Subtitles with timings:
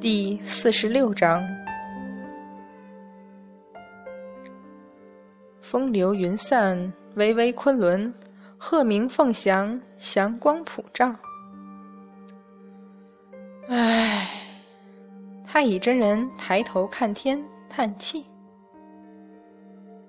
[0.00, 1.42] 第四十六章：
[5.60, 8.08] 风流云散，巍巍昆仑；
[8.56, 11.12] 鹤鸣凤翔，祥光普照。
[13.66, 14.28] 唉，
[15.44, 18.24] 太乙真人抬头看天，叹气。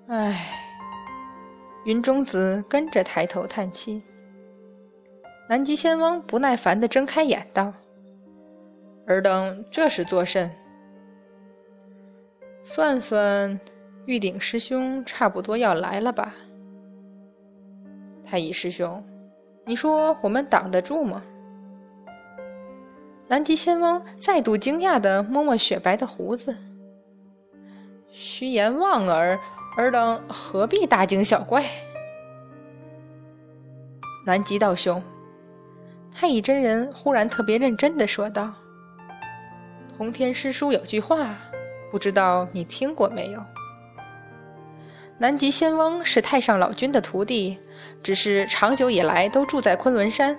[0.06, 0.52] 唉，
[1.84, 4.00] 云中子跟着抬头叹气。
[5.48, 7.74] 南极仙翁不耐烦地睁开眼道。
[9.10, 10.48] 尔等这是作甚？
[12.62, 13.58] 算算，
[14.06, 16.32] 玉鼎师兄差不多要来了吧？
[18.22, 19.04] 太乙师兄，
[19.66, 21.20] 你说我们挡得住吗？
[23.26, 26.56] 南极仙翁再度惊讶的摸摸雪白的胡子。
[28.12, 29.36] 虚言妄耳，
[29.76, 31.64] 尔等何必大惊小怪？
[34.24, 35.02] 南极道兄，
[36.12, 38.54] 太乙真人忽然特别认真的说道。
[40.00, 41.36] 通天师叔有句话，
[41.90, 43.44] 不知道你听过没有？
[45.18, 47.58] 南极仙翁是太上老君的徒弟，
[48.02, 50.34] 只是长久以来都住在昆仑山，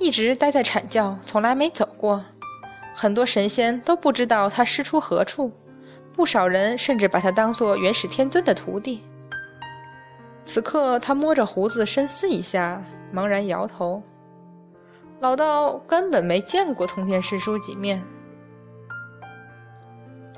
[0.00, 2.24] 一直待在阐教，从来没走过。
[2.92, 5.48] 很多神仙都不知道他师出何处，
[6.12, 9.00] 不少人甚至把他当做元始天尊的徒弟。
[10.42, 12.82] 此刻，他摸着胡子深思一下，
[13.14, 14.02] 茫然摇头
[15.22, 18.02] ：“老道根本没见过通天师叔几面。”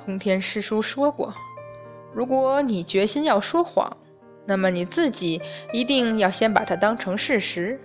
[0.07, 1.35] 通天师叔说过
[2.15, 3.93] ：“如果你决心要说谎，
[4.47, 7.77] 那么你自己一定要先把它当成事实。”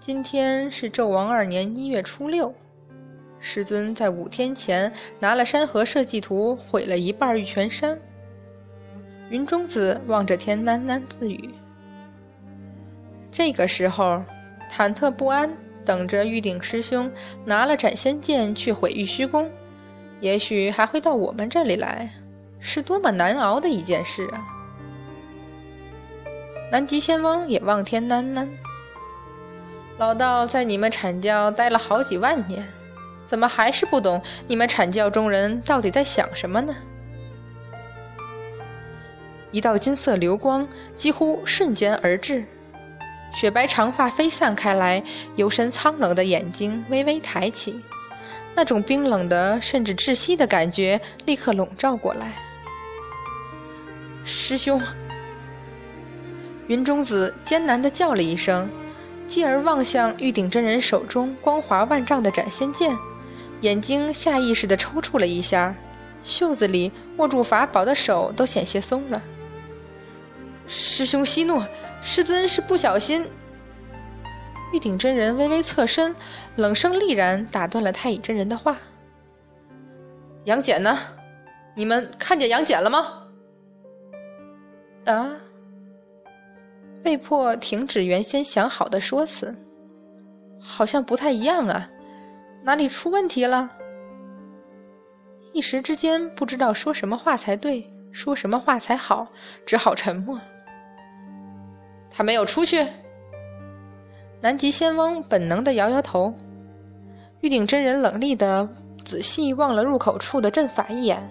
[0.00, 2.54] 今天是纣王二年一月初六，
[3.38, 8.00] 师尊在五天前拿了山河设计图，毁了一半玉泉山。
[9.28, 11.50] 云中子望着天喃喃自语。
[13.30, 14.24] 这个时候，
[14.70, 15.54] 忐忑不安。
[15.84, 17.10] 等着玉鼎师兄
[17.44, 19.50] 拿了斩仙剑去毁玉虚宫，
[20.20, 22.08] 也许还会到我们这里来，
[22.60, 24.40] 是多么难熬的一件事啊！
[26.70, 28.48] 南极仙翁也望天喃喃
[29.98, 32.64] ：“老道在你们阐教待了好几万年，
[33.24, 36.74] 怎么还是不懂你们阐教中人到底在想什么呢？”
[39.50, 40.66] 一道金色流光
[40.96, 42.42] 几乎瞬间而至。
[43.34, 45.02] 雪白长发飞散开来，
[45.36, 47.80] 幽深苍冷的眼睛微微抬起，
[48.54, 52.32] 那种冰冷的甚至窒息的感觉立刻笼罩过来。
[54.22, 54.80] 师兄，
[56.68, 58.68] 云中子艰难地叫了一声，
[59.26, 62.96] 继而望向玉鼎真人手中光华万丈的斩仙剑，
[63.62, 65.74] 眼睛下意识地抽搐了一下，
[66.22, 69.20] 袖子里握住法宝的手都险些松了。
[70.66, 71.60] 师兄息怒。
[72.02, 73.24] 师尊是不小心。
[74.72, 76.14] 玉鼎真人微微侧身，
[76.56, 78.76] 冷声厉然打断了太乙真人的话
[80.44, 80.98] ：“杨戬呢？
[81.74, 83.22] 你们看见杨戬了吗？”
[85.06, 85.30] 啊！
[87.02, 89.54] 被迫停止原先想好的说辞，
[90.60, 91.88] 好像不太一样啊，
[92.62, 93.68] 哪里出问题了？
[95.52, 99.28] 一时之间不知道说什么话才对，说什么话才好，
[99.66, 100.40] 只好沉默。
[102.14, 102.86] 他没有出去。
[104.40, 106.32] 南极仙翁本能的摇摇头，
[107.40, 108.68] 玉鼎真人冷厉的
[109.04, 111.26] 仔细望了入口处的阵法一眼，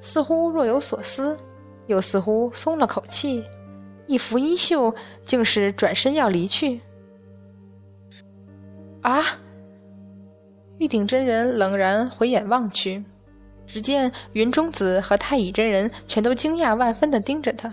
[0.00, 1.36] 似乎若有所思，
[1.86, 3.44] 又似乎松了口气，
[4.06, 4.92] 一拂衣袖，
[5.24, 6.78] 竟是转身要离去。
[9.02, 9.22] 啊！
[10.78, 13.04] 玉鼎真人冷然回眼望去，
[13.68, 17.72] 只见云中子和太乙真人全都惊讶万分的盯着他，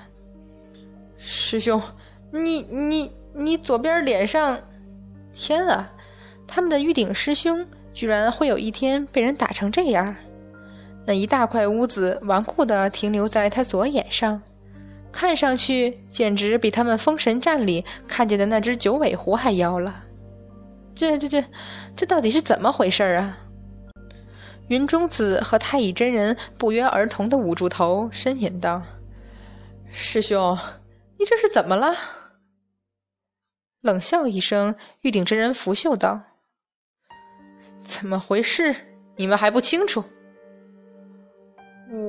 [1.18, 1.82] 师兄。
[2.32, 4.60] 你你你左边脸上，
[5.34, 5.92] 天啊！
[6.48, 10.16] 他们的玉鼎师兄居然会有一天被人打成这样，
[11.06, 14.42] 那一大块污渍顽固的停留在他左眼上，
[15.12, 20.04] 看上去简直比他们封神战里看见的那只九尾狐还妖了。
[20.96, 21.44] 这这这，
[21.96, 23.38] 这到底是怎么回事啊？
[24.68, 28.82] 云中子和太乙真人不约而同的捂住头，呻吟道
[29.90, 30.56] ：“师兄，
[31.18, 31.96] 你这是怎么了？”
[33.82, 36.22] 冷笑一声，玉鼎真人拂袖道
[37.82, 38.76] ：“怎么回事？
[39.16, 40.04] 你们还不清楚？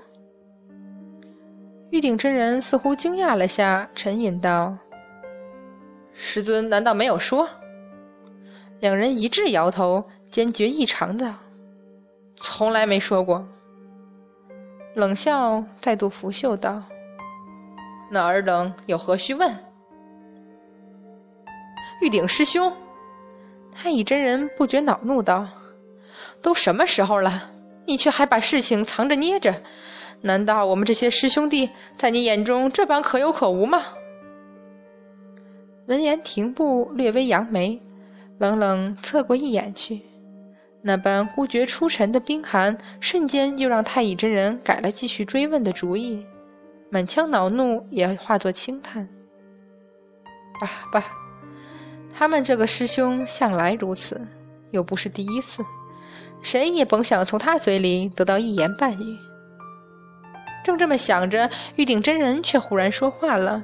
[1.89, 4.77] 玉鼎真人似乎惊讶了下，沉吟道
[6.13, 7.49] ：“师尊难道没有说？”
[8.81, 11.33] 两人一致摇头，坚决异常的
[12.37, 13.43] ：“从来没说过。”
[14.93, 16.83] 冷笑再度拂袖道
[18.11, 19.51] ：“那尔等有何须问？”
[22.01, 22.71] 玉鼎师兄，
[23.73, 25.47] 太乙真人不觉恼怒道
[26.41, 27.51] ：“都什么时候了，
[27.85, 29.53] 你却还把事情藏着捏着？
[30.21, 33.83] 难道我们这些师兄弟在你眼中这般可有可无吗？”
[35.87, 37.79] 闻言，停步，略微扬眉，
[38.37, 40.01] 冷冷侧过一眼去。
[40.81, 46.25] 那般孤绝出尘的冰寒，瞬间又让太乙真人改了继续追问的主意，
[46.89, 49.05] 满腔恼怒也化作轻叹。
[50.61, 51.03] 罢罢，
[52.19, 54.19] 他们这个师兄向来如此，
[54.71, 55.63] 又不是第一次，
[56.41, 59.17] 谁也甭想从他嘴里得到一言半语。
[60.61, 63.63] 正这么想着，玉鼎真人却忽然说话了，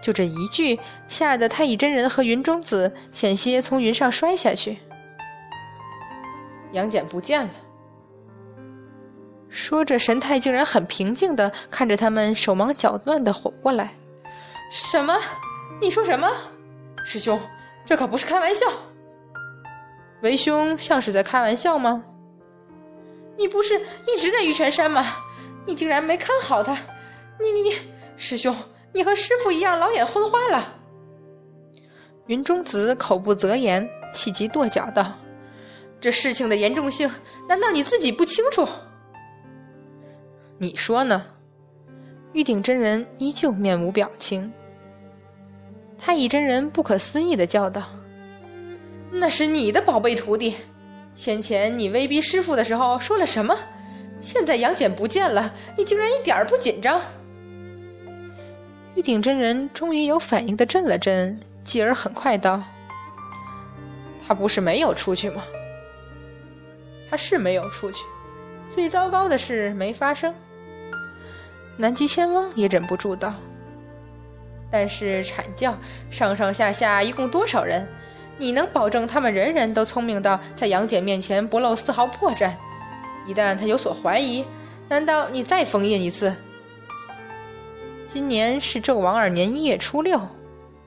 [0.00, 0.78] 就这一句，
[1.08, 4.78] 吓得太乙真人和云中子险些从云上摔下去。
[6.70, 7.50] 杨戬不见了。
[9.48, 13.92] 说着，神态竟然很平静的看着他们，手忙脚乱的活过来
[14.70, 15.18] ：“什么？
[15.82, 16.30] 你说什么？
[17.04, 17.36] 师兄，
[17.84, 18.66] 这可不是开玩笑。
[20.22, 22.02] 为兄像是在开玩笑吗？
[23.36, 25.04] 你不是一直在玉泉山吗？
[25.66, 26.72] 你竟然没看好他！
[27.40, 27.76] 你你你，
[28.16, 28.54] 师兄，
[28.92, 30.72] 你和师傅一样，老眼昏花了。”
[32.26, 35.12] 云中子口不择言，气急跺脚道。
[36.00, 37.10] 这事情的严重性，
[37.48, 38.66] 难道你自己不清楚？
[40.58, 41.22] 你说呢？
[42.32, 44.52] 玉鼎真人依旧面无表情。
[46.04, 47.82] 太乙真人不可思议的叫道
[49.10, 50.54] ：“那是你的宝贝徒弟，
[51.14, 53.56] 先前你威逼师傅的时候说了什么？
[54.20, 57.00] 现在杨戬不见了，你竟然一点儿不紧张？”
[58.94, 62.62] 玉鼎真人终于有反应的震了震，继而很快道
[64.28, 65.42] ：“他不是没有出去吗？”
[67.08, 68.04] 他是没有出去，
[68.68, 70.34] 最糟糕的事没发生。
[71.78, 73.32] 南极仙翁也忍不住道
[74.76, 75.78] ：“但是阐教
[76.10, 77.86] 上上下下一共多少人？
[78.36, 82.50] 你能保证他们人人都聪明到在杨戬面前不露丝毫破绽？
[83.24, 84.44] 一旦他有所怀疑，
[84.88, 86.34] 难道你再封印一次？
[88.08, 90.20] 今年是纣王二年一月初六，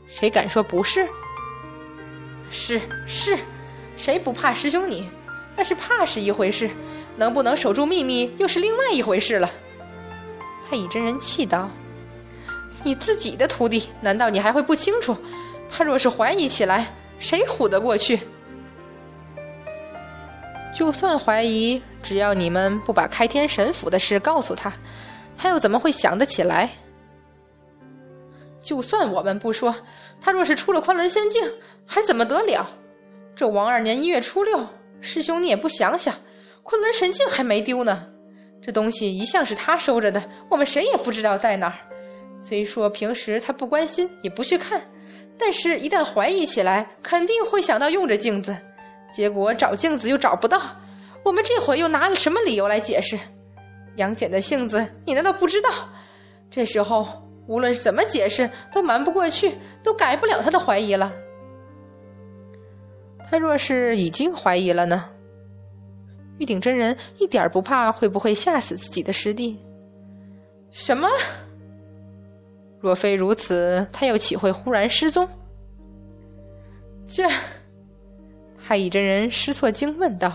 [0.05, 1.07] 谁敢说不是？
[2.49, 3.37] 是是，
[3.95, 5.09] 谁不怕师兄你？”
[5.55, 6.69] 但是怕是一回事，
[7.15, 9.49] 能不能守住秘密又是另外一回事了。
[10.69, 11.69] 太乙真人气道
[12.83, 15.15] ：“你自己的徒弟，难道你还会不清楚？
[15.69, 18.19] 他若是怀疑起来，谁唬得过去？
[20.73, 24.71] 就算怀疑，只要你们不把开天神府的事告诉他，
[25.35, 26.69] 他又怎么会想得起来？
[28.61, 29.75] 就算我们不说，
[30.21, 31.41] 他若是出了昆仑仙境，
[31.85, 32.67] 还怎么得了？
[33.35, 34.59] 这王二年一月初六。”
[34.99, 36.13] 师兄，你也不想想，
[36.63, 38.07] 昆仑神镜还没丢呢，
[38.61, 41.77] 这东西一向是他收着的，我们谁也不知道在哪儿。
[42.39, 44.81] 虽说平时他不关心，也不去看，
[45.37, 48.55] 但是一旦怀疑起来，肯定会想到用着镜子。
[49.11, 50.61] 结果找镜子又找不到，
[51.23, 53.17] 我们这回又拿了什么理由来解释？
[53.95, 55.69] 杨戬的性子，你难道不知道？
[56.49, 57.07] 这时候
[57.47, 59.53] 无论怎么解释，都瞒不过去，
[59.83, 61.13] 都改不了他的怀疑了。
[63.29, 65.05] 他若是已经怀疑了呢？
[66.37, 69.59] 玉鼎真人一点不怕会不会吓死自己的师弟？
[70.69, 71.09] 什么？
[72.87, 75.27] 若非如此，他又岂会忽然失踪？
[77.11, 77.27] 这
[78.65, 80.31] 太乙真人失措惊问道：“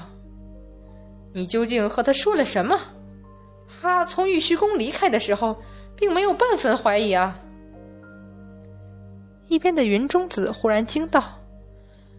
[1.32, 2.78] 你究竟和他说了什么？
[3.80, 5.56] 他从玉虚宫离开的时候，
[5.96, 7.40] 并没有半分怀疑啊！”
[9.48, 11.24] 一边的云中子忽然惊道。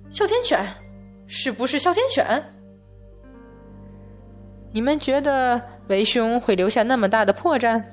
[0.09, 0.65] 哮天犬，
[1.27, 2.43] 是不是哮天犬？
[4.71, 7.83] 你们觉得为兄会留下那么大的破绽？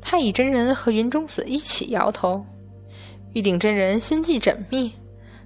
[0.00, 2.44] 太乙真人和云中子一起摇头。
[3.32, 4.92] 玉鼎真人心计缜密，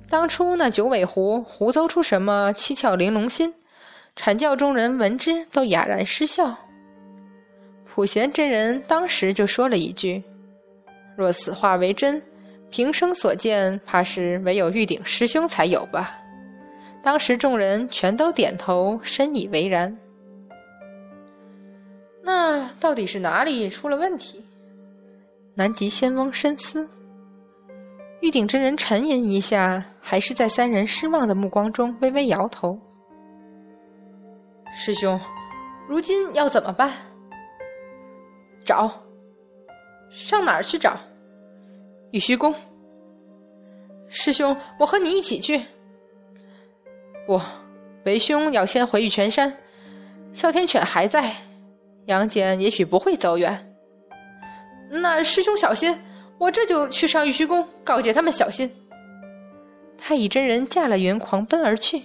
[0.09, 3.53] 当初那九尾狐胡诌出什么七窍玲珑心，
[4.17, 6.57] 阐教中人闻之都哑然失笑。
[7.85, 10.23] 普贤真人当时就说了一句
[11.17, 12.23] ：“若此话为真。”
[12.71, 16.17] 平生所见，怕是唯有玉鼎师兄才有吧。
[17.01, 19.97] 当时众人全都点头，深以为然。
[22.25, 24.43] 那到底是哪里出了问题？
[25.54, 26.88] 南极仙翁深思。
[28.21, 32.78] 玉鼎真人沉吟一下，还是在三人失望的目光中微微摇头。
[34.75, 35.21] 师兄，
[35.87, 36.90] 如今要怎么办？
[38.64, 38.90] 找，
[40.09, 40.97] 上哪儿去找？
[42.12, 42.54] 玉虚宫，
[44.09, 45.61] 师兄，我和你一起去。
[47.26, 47.38] 不，
[48.04, 49.54] 为兄要先回玉泉山，
[50.33, 51.37] 哮天犬还在，
[52.07, 53.75] 杨戬也许不会走远。
[54.91, 55.99] 那师兄小心，
[56.39, 58.71] 我这就去上玉虚宫告诫他们小心。
[59.97, 62.03] 太乙真人驾了云狂奔而去。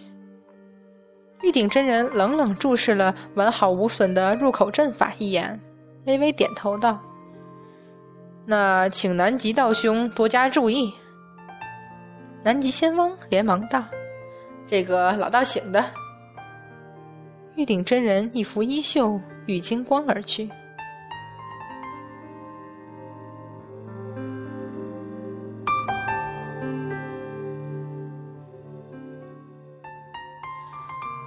[1.41, 5.59] 玉鼎真人冷冷注视了完好无损的入口阵法一眼，
[6.05, 6.99] 微微点头道
[8.45, 10.93] ：“那请南极道兄多加注意。”
[12.43, 13.83] 南极仙翁连忙道
[14.65, 15.83] ：“这个老道醒的。”
[17.55, 20.47] 玉鼎真人一拂衣袖，与金光而去。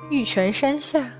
[0.09, 1.11] 玉泉山下，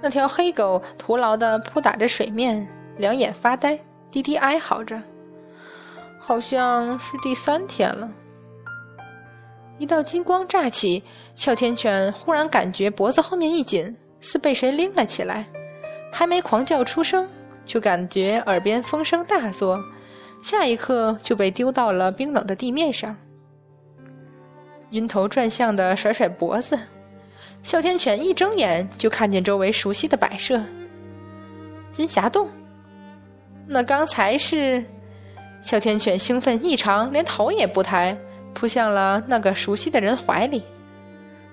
[0.00, 2.66] 那条黑狗徒劳的扑打着水面，
[2.96, 3.78] 两眼发呆，
[4.10, 5.00] 低低哀嚎着。
[6.18, 8.10] 好像是第三天了。
[9.78, 11.02] 一道金光乍起，
[11.34, 15.46] 哮天犬忽然感觉脖子后面一紧，似被谁拎了起来，
[16.12, 17.28] 还没狂叫出声，
[17.64, 19.82] 就感觉耳边风声大作，
[20.42, 23.16] 下一刻就被丢到了冰冷的地面上，
[24.90, 26.78] 晕头转向的甩甩脖子。
[27.62, 30.62] 哮天犬一睁眼就看见周围熟悉的摆设，
[31.92, 32.48] 金霞洞。
[33.66, 34.82] 那刚才是
[35.60, 38.16] 哮天犬兴奋异常，连头也不抬，
[38.54, 40.62] 扑向了那个熟悉的人怀里。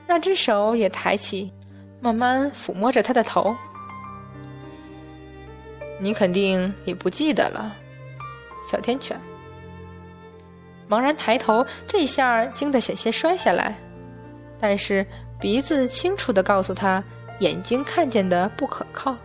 [0.07, 1.51] 那只手也抬起，
[1.99, 3.53] 慢慢抚摸着他的头。
[5.99, 7.75] 你肯定也不记得了，
[8.71, 9.19] 哮天犬。
[10.89, 13.75] 茫然抬头，这下惊得险些摔下来，
[14.59, 15.05] 但是。
[15.39, 17.03] 鼻子清楚的告诉他，
[17.41, 19.15] 眼睛看见的不可靠。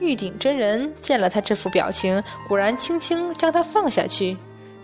[0.00, 4.34] 玉鼎真人见了他这副表情，果然轻轻将他放下去，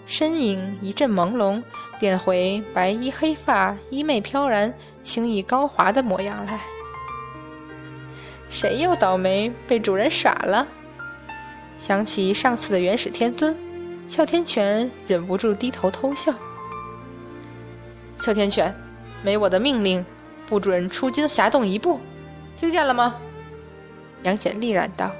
[0.04, 1.62] 身影一阵朦胧，
[1.98, 4.70] 变回白衣黑发、衣袂飘然、
[5.02, 6.60] 轻逸高华的模样来。
[8.48, 10.66] 谁又倒霉被主人耍了？
[11.76, 13.56] 想起上次的元始天尊，
[14.08, 16.32] 哮天犬忍不住低头偷笑。
[18.18, 18.74] 哮天犬。
[19.22, 20.04] 没我的命令，
[20.46, 21.98] 不准出金霞洞一步，
[22.58, 23.14] 听见了吗？
[24.24, 25.10] 杨戬厉然道。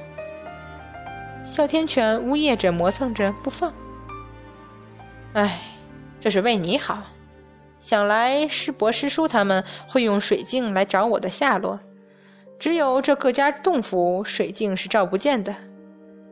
[1.46, 3.72] 哮天犬呜咽着磨蹭着不放。
[5.32, 5.58] 唉，
[6.20, 7.02] 这是为你好。
[7.78, 11.80] 想来师伯师叔他们会用水镜来找我的下落，
[12.64, 15.54] 只有这各家洞府水镜是照不见的。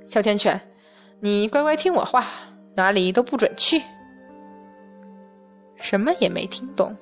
[0.07, 0.59] 哮天犬，
[1.21, 2.27] 你乖乖听我话，
[2.75, 3.83] 哪里都不准去。
[5.77, 6.97] 什么也没听懂。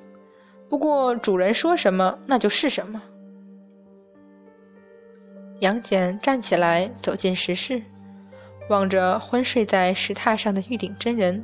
[0.68, 3.00] 不过主人说什么，那就是什么。
[5.60, 7.80] 杨戬站起来，走进石室，
[8.68, 11.40] 望着昏睡在石榻上的玉鼎真人，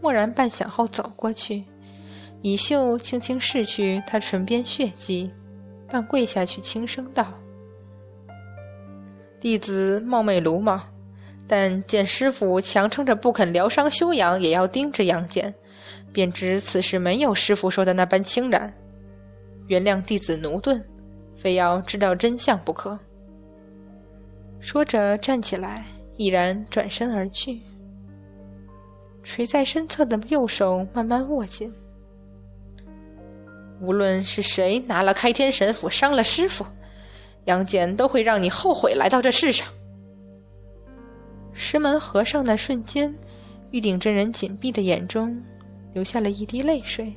[0.00, 1.62] 默然半晌后走过去，
[2.40, 5.30] 以袖轻轻拭去他唇边血迹，
[5.92, 7.26] 半跪下去轻声道
[9.38, 10.82] ：“弟子冒昧鲁莽，
[11.46, 15.54] 但见师傅强撑着不肯疗伤休养，也要盯着杨戬。”
[16.10, 18.72] 便知此事没有师傅说的那般轻然，
[19.66, 20.82] 原谅弟子奴钝，
[21.34, 22.98] 非要知道真相不可。
[24.60, 27.60] 说着站起来，毅然转身而去。
[29.22, 31.72] 垂在身侧的右手慢慢握紧。
[33.82, 36.64] 无论是谁拿了开天神斧伤了师傅，
[37.44, 39.66] 杨戬都会让你后悔来到这世上。
[41.52, 43.14] 石门合上的瞬间，
[43.72, 45.36] 玉鼎真人紧闭的眼中。
[45.94, 47.12] 流下了一滴泪水。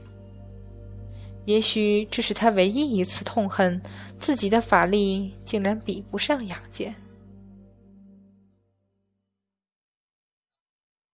[1.46, 3.82] 也许这是他唯一一次痛恨
[4.20, 6.94] 自己的法力竟然比不上杨戬。